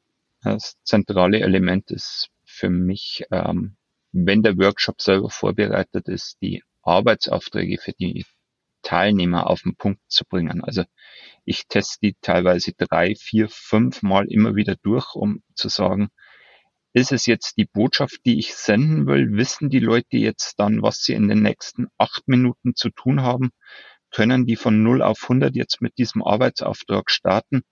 Das 0.41 0.77
zentrale 0.85 1.41
Element 1.41 1.91
ist 1.91 2.29
für 2.45 2.71
mich, 2.71 3.25
ähm, 3.33 3.75
wenn 4.13 4.45
der 4.45 4.57
Workshop 4.57 5.03
selber 5.03 5.31
vorbereitet 5.31 6.07
ist, 6.07 6.41
die 6.43 6.63
Arbeitsaufträge 6.83 7.79
für 7.79 7.93
die 7.99 8.25
Teilnehmer 8.89 9.51
auf 9.51 9.61
den 9.61 9.77
Punkt 9.77 10.01
zu 10.09 10.25
bringen. 10.25 10.65
Also 10.65 10.83
ich 11.45 11.69
teste 11.69 11.99
die 12.03 12.17
teilweise 12.23 12.73
drei, 12.73 13.15
vier, 13.15 13.51
fünf 13.51 14.03
Mal 14.03 14.25
immer 14.33 14.57
wieder 14.57 14.77
durch, 14.83 15.15
um 15.15 15.43
zu 15.55 15.69
sagen, 15.69 16.09
ist 16.95 17.13
es 17.13 17.27
jetzt 17.27 17.59
die 17.59 17.67
Botschaft, 17.67 18.21
die 18.25 18.39
ich 18.39 18.55
senden 18.55 19.07
will? 19.07 19.37
Wissen 19.37 19.69
die 19.69 19.79
Leute 19.79 20.17
jetzt 20.17 20.59
dann, 20.59 20.81
was 20.81 21.03
sie 21.03 21.13
in 21.13 21.29
den 21.29 21.43
nächsten 21.43 21.89
acht 21.99 22.27
Minuten 22.29 22.75
zu 22.75 22.89
tun 22.89 23.21
haben? 23.21 23.51
Können 24.11 24.47
die 24.47 24.57
von 24.57 24.83
0 24.83 25.03
auf 25.03 25.23
100 25.25 25.55
jetzt 25.55 25.83
mit 25.83 25.99
diesem 25.99 26.23
Arbeitsauftrag 26.23 27.11
starten? 27.11 27.65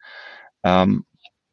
Ähm, 0.64 1.06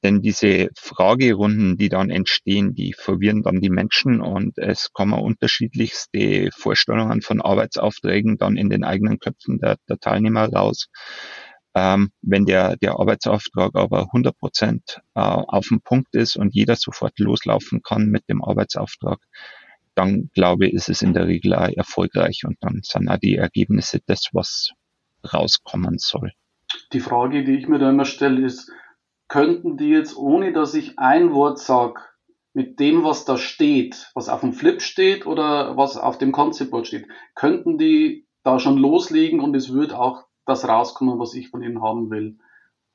denn 0.03 0.21
diese 0.21 0.69
Fragerunden, 0.77 1.77
die 1.77 1.89
dann 1.89 2.09
entstehen, 2.09 2.75
die 2.75 2.93
verwirren 2.93 3.41
dann 3.41 3.61
die 3.61 3.69
Menschen 3.69 4.21
und 4.21 4.57
es 4.57 4.91
kommen 4.91 5.19
unterschiedlichste 5.19 6.49
Vorstellungen 6.55 7.21
von 7.21 7.41
Arbeitsaufträgen 7.41 8.37
dann 8.37 8.57
in 8.57 8.69
den 8.69 8.83
eigenen 8.83 9.19
Köpfen 9.19 9.59
der, 9.59 9.77
der 9.87 9.99
Teilnehmer 9.99 10.51
raus. 10.51 10.89
Ähm, 11.75 12.11
wenn 12.21 12.45
der, 12.45 12.75
der 12.77 12.99
Arbeitsauftrag 12.99 13.71
aber 13.75 14.01
100 14.01 14.37
Prozent 14.37 15.01
äh, 15.15 15.21
auf 15.21 15.67
dem 15.69 15.81
Punkt 15.81 16.13
ist 16.13 16.35
und 16.35 16.53
jeder 16.53 16.75
sofort 16.75 17.17
loslaufen 17.17 17.81
kann 17.81 18.07
mit 18.07 18.29
dem 18.29 18.43
Arbeitsauftrag, 18.43 19.19
dann 19.95 20.29
glaube 20.33 20.67
ich, 20.67 20.73
ist 20.73 20.89
es 20.89 21.01
in 21.01 21.13
der 21.13 21.27
Regel 21.27 21.55
auch 21.55 21.69
erfolgreich 21.69 22.43
und 22.45 22.57
dann 22.61 22.81
sind 22.83 23.09
auch 23.09 23.17
die 23.17 23.37
Ergebnisse 23.37 23.99
das, 24.05 24.29
was 24.33 24.71
rauskommen 25.33 25.97
soll. 25.97 26.31
Die 26.91 26.99
Frage, 26.99 27.43
die 27.43 27.55
ich 27.55 27.67
mir 27.67 27.79
da 27.79 27.89
immer 27.89 28.05
stelle, 28.05 28.45
ist, 28.45 28.71
könnten 29.33 29.77
die 29.77 29.89
jetzt, 29.89 30.15
ohne 30.15 30.53
dass 30.53 30.75
ich 30.75 30.99
ein 30.99 31.33
Wort 31.33 31.57
sage, 31.57 31.99
mit 32.53 32.79
dem, 32.79 33.03
was 33.03 33.25
da 33.25 33.35
steht, 33.35 34.11
was 34.13 34.29
auf 34.29 34.41
dem 34.41 34.53
Flip 34.53 34.79
steht 34.79 35.25
oder 35.25 35.75
was 35.75 35.97
auf 35.97 36.19
dem 36.19 36.31
Conceptboard 36.31 36.85
steht, 36.85 37.07
könnten 37.33 37.79
die 37.79 38.27
da 38.43 38.59
schon 38.59 38.77
loslegen 38.77 39.39
und 39.39 39.55
es 39.55 39.73
wird 39.73 39.91
auch 39.91 40.25
das 40.45 40.67
rauskommen, 40.67 41.17
was 41.17 41.33
ich 41.33 41.49
von 41.49 41.63
ihnen 41.63 41.81
haben 41.81 42.11
will. 42.11 42.37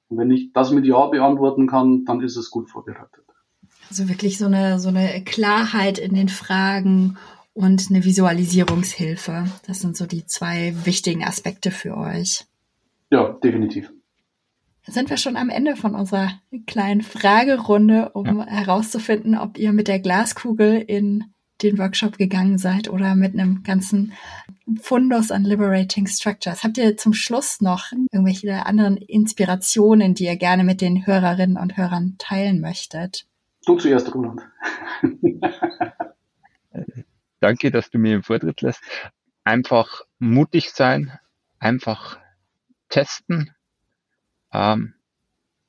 Und 0.06 0.18
wenn 0.18 0.30
ich 0.30 0.52
das 0.52 0.70
mit 0.70 0.86
Ja 0.86 1.06
beantworten 1.06 1.66
kann, 1.66 2.04
dann 2.04 2.20
ist 2.20 2.36
es 2.36 2.52
gut 2.52 2.70
vorbereitet. 2.70 3.24
Also 3.90 4.08
wirklich 4.08 4.38
so 4.38 4.46
eine, 4.46 4.78
so 4.78 4.90
eine 4.90 5.24
Klarheit 5.24 5.98
in 5.98 6.14
den 6.14 6.28
Fragen 6.28 7.18
und 7.52 7.86
eine 7.90 8.04
Visualisierungshilfe. 8.04 9.46
Das 9.66 9.80
sind 9.80 9.96
so 9.96 10.06
die 10.06 10.24
zwei 10.24 10.72
wichtigen 10.84 11.24
Aspekte 11.24 11.72
für 11.72 11.96
euch. 11.96 12.44
Ja, 13.10 13.30
definitiv 13.42 13.90
sind 14.88 15.10
wir 15.10 15.16
schon 15.16 15.36
am 15.36 15.50
Ende 15.50 15.76
von 15.76 15.94
unserer 15.94 16.32
kleinen 16.66 17.02
Fragerunde, 17.02 18.10
um 18.10 18.38
ja. 18.38 18.46
herauszufinden, 18.46 19.36
ob 19.36 19.58
ihr 19.58 19.72
mit 19.72 19.88
der 19.88 20.00
Glaskugel 20.00 20.80
in 20.80 21.24
den 21.62 21.78
Workshop 21.78 22.18
gegangen 22.18 22.58
seid 22.58 22.88
oder 22.88 23.14
mit 23.14 23.34
einem 23.34 23.62
ganzen 23.62 24.12
Fundus 24.80 25.30
an 25.30 25.44
Liberating 25.44 26.06
Structures. 26.06 26.62
Habt 26.62 26.78
ihr 26.78 26.96
zum 26.96 27.12
Schluss 27.12 27.60
noch 27.60 27.90
irgendwelche 28.12 28.64
anderen 28.66 28.96
Inspirationen, 28.96 30.14
die 30.14 30.24
ihr 30.24 30.36
gerne 30.36 30.64
mit 30.64 30.80
den 30.80 31.06
Hörerinnen 31.06 31.56
und 31.56 31.76
Hörern 31.76 32.14
teilen 32.18 32.60
möchtet? 32.60 33.26
Du 33.66 33.76
zuerst, 33.76 34.14
Roland. 34.14 34.42
Danke, 37.40 37.70
dass 37.70 37.90
du 37.90 37.98
mir 37.98 38.12
den 38.12 38.22
Vortritt 38.22 38.60
lässt. 38.62 38.82
Einfach 39.44 40.02
mutig 40.18 40.70
sein, 40.70 41.18
einfach 41.58 42.18
testen, 42.88 43.50
ähm, 44.52 44.94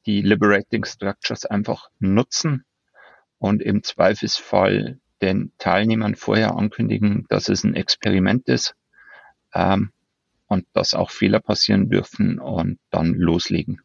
die 0.05 0.21
Liberating 0.21 0.86
Structures 0.86 1.45
einfach 1.45 1.89
nutzen 2.00 2.65
und 3.38 3.62
im 3.62 3.83
Zweifelsfall 3.83 5.00
den 5.21 5.51
Teilnehmern 5.57 6.15
vorher 6.15 6.55
ankündigen, 6.55 7.25
dass 7.29 7.50
es 7.50 7.63
ein 7.63 7.75
Experiment 7.75 8.48
ist 8.48 8.75
ähm, 9.53 9.91
und 10.48 10.65
dass 10.74 10.93
auch 10.93 11.12
Fehler 11.12 11.39
passieren 11.39 11.89
dürfen 11.89 12.39
und 12.39 12.79
dann 12.89 13.13
loslegen. 13.13 13.81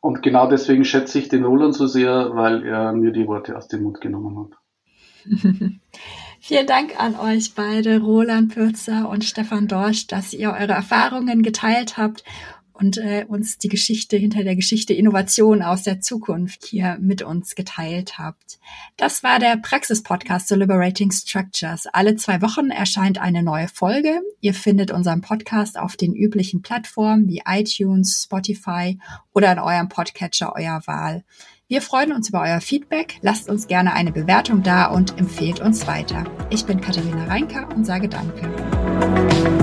Und 0.00 0.22
genau 0.22 0.48
deswegen 0.48 0.84
schätze 0.84 1.18
ich 1.18 1.28
den 1.28 1.44
Roland 1.44 1.74
so 1.74 1.86
sehr, 1.86 2.34
weil 2.34 2.64
er 2.64 2.92
mir 2.92 3.12
die 3.12 3.26
Worte 3.26 3.56
aus 3.56 3.68
dem 3.68 3.82
Mund 3.82 4.00
genommen 4.00 4.36
hat. 4.38 4.58
Vielen 6.40 6.66
Dank 6.66 6.98
an 6.98 7.14
euch 7.14 7.54
beide, 7.54 8.00
Roland 8.00 8.52
Pürzer 8.52 9.08
und 9.08 9.24
Stefan 9.24 9.68
Dorsch, 9.68 10.08
dass 10.08 10.32
ihr 10.32 10.50
eure 10.50 10.72
Erfahrungen 10.72 11.42
geteilt 11.42 11.96
habt 11.96 12.24
und 12.82 12.98
äh, 12.98 13.24
uns 13.28 13.58
die 13.58 13.68
Geschichte 13.68 14.16
hinter 14.16 14.42
der 14.42 14.56
Geschichte 14.56 14.92
Innovation 14.92 15.62
aus 15.62 15.84
der 15.84 16.00
Zukunft 16.00 16.64
hier 16.64 16.98
mit 17.00 17.22
uns 17.22 17.54
geteilt 17.54 18.18
habt. 18.18 18.58
Das 18.96 19.22
war 19.22 19.38
der 19.38 19.56
Praxis-Podcast 19.56 20.48
zu 20.48 20.56
Liberating 20.56 21.12
Structures. 21.12 21.86
Alle 21.92 22.16
zwei 22.16 22.42
Wochen 22.42 22.70
erscheint 22.70 23.20
eine 23.20 23.44
neue 23.44 23.68
Folge. 23.68 24.20
Ihr 24.40 24.52
findet 24.52 24.90
unseren 24.90 25.20
Podcast 25.20 25.78
auf 25.78 25.96
den 25.96 26.12
üblichen 26.12 26.62
Plattformen 26.62 27.28
wie 27.28 27.42
iTunes, 27.46 28.24
Spotify 28.24 28.98
oder 29.32 29.52
in 29.52 29.60
eurem 29.60 29.88
Podcatcher 29.88 30.52
eurer 30.56 30.82
Wahl. 30.86 31.22
Wir 31.68 31.82
freuen 31.82 32.12
uns 32.12 32.30
über 32.30 32.42
euer 32.42 32.60
Feedback. 32.60 33.18
Lasst 33.22 33.48
uns 33.48 33.68
gerne 33.68 33.92
eine 33.92 34.10
Bewertung 34.10 34.64
da 34.64 34.86
und 34.86 35.18
empfehlt 35.20 35.60
uns 35.60 35.86
weiter. 35.86 36.24
Ich 36.50 36.66
bin 36.66 36.80
Katharina 36.80 37.26
Reinker 37.26 37.68
und 37.76 37.86
sage 37.86 38.08
Danke. 38.08 39.61